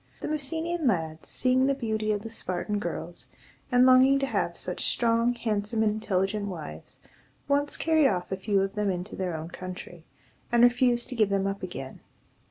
[0.21, 3.27] The Messenian lads, seeing the beauty of the Spartan girls,
[3.71, 6.99] and longing to have such strong, handsome, and intelligent wives,
[7.47, 10.03] once carried off a few of them into their own country,
[10.51, 11.99] and refused to give them up again.